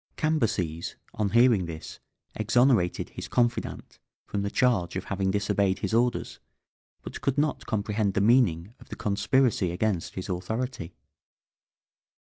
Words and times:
Cambyses, 0.17 0.95
on 1.13 1.29
hearing 1.29 1.67
this, 1.67 1.99
exonerated 2.33 3.09
his 3.09 3.27
confidant 3.27 3.99
from 4.25 4.41
the 4.41 4.49
charge 4.49 4.95
of 4.95 5.03
having 5.03 5.29
disobeyed 5.29 5.77
his 5.77 5.93
orders, 5.93 6.39
but 7.03 7.21
could 7.21 7.37
not 7.37 7.67
comprehend 7.67 8.15
the 8.15 8.19
meaning 8.21 8.73
of 8.79 8.89
the 8.89 8.95
conspiracy 8.95 9.69
against 9.69 10.15
his 10.15 10.27
authority. 10.27 10.95